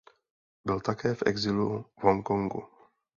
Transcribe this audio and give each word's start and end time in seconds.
Byl 0.65 0.79
také 0.79 1.15
v 1.15 1.23
exilu 1.25 1.85
v 1.99 2.03
Hongkongu. 2.03 2.61